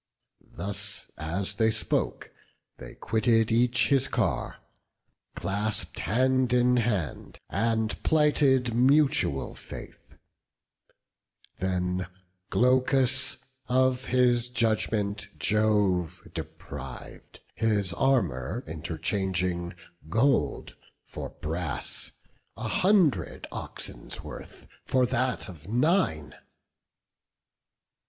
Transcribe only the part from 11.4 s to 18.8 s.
Then Glaucus of his judgment Jove depriv'd, His armour